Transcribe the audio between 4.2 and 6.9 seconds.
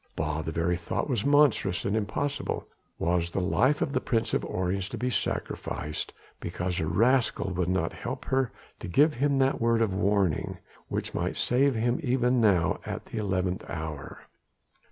of Orange to be sacrificed because a